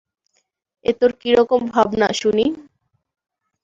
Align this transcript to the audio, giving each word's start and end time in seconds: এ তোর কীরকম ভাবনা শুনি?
এ 0.85 0.91
তোর 0.99 1.11
কীরকম 1.21 1.61
ভাবনা 1.73 2.07
শুনি? 2.21 2.45